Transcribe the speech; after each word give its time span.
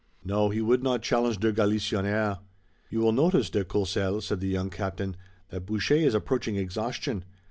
No, 0.25 0.49
he 0.49 0.61
would 0.61 0.81
not 0.81 1.03
challenge 1.03 1.37
de 1.37 1.53
Galisonnière. 1.53 2.39
"You 2.89 3.01
will 3.01 3.11
notice, 3.11 3.51
de 3.51 3.63
Courcelles," 3.63 4.25
said 4.25 4.39
the 4.39 4.47
young 4.47 4.71
Captain, 4.71 5.15
"that 5.49 5.67
Boucher 5.67 5.93
is 5.93 6.15
approaching 6.15 6.55
exhaustion. 6.55 7.23